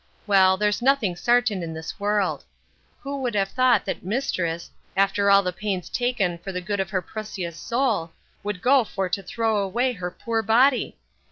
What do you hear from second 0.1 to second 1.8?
Well, there's nothing sartain in